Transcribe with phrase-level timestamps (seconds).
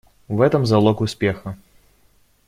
[0.27, 1.55] В этом залог успеха.